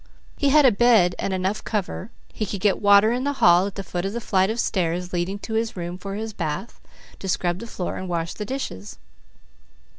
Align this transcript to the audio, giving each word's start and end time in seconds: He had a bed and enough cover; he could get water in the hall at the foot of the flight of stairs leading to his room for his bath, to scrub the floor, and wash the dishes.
He 0.35 0.49
had 0.49 0.65
a 0.65 0.71
bed 0.71 1.13
and 1.19 1.31
enough 1.31 1.63
cover; 1.63 2.09
he 2.33 2.47
could 2.47 2.59
get 2.59 2.81
water 2.81 3.11
in 3.11 3.23
the 3.23 3.33
hall 3.37 3.67
at 3.67 3.75
the 3.75 3.83
foot 3.83 4.03
of 4.03 4.13
the 4.13 4.19
flight 4.19 4.49
of 4.49 4.59
stairs 4.59 5.13
leading 5.13 5.37
to 5.37 5.53
his 5.53 5.77
room 5.77 5.99
for 5.99 6.15
his 6.15 6.33
bath, 6.33 6.81
to 7.19 7.29
scrub 7.29 7.59
the 7.59 7.67
floor, 7.67 7.97
and 7.97 8.09
wash 8.09 8.33
the 8.33 8.43
dishes. 8.43 8.97